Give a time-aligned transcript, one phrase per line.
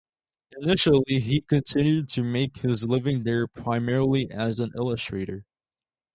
[0.59, 5.45] Initially he continued to make his living there primarily as an illustrator.